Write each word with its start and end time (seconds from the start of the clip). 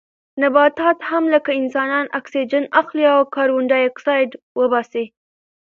نباتات 0.41 0.97
هم 1.09 1.23
لکه 1.33 1.51
انسانان 1.61 2.05
اکسیجن 2.19 2.63
اخلي 2.81 3.05
او 3.15 3.19
کاربن 3.35 3.65
ډای 3.71 3.83
اکسایډ 3.89 4.29
وباسي 4.59 5.05